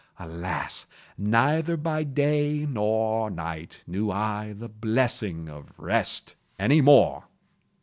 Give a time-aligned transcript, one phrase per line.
[0.17, 0.87] Alas!
[1.15, 7.25] neither by day nor by night knew I the blessing of rest any more!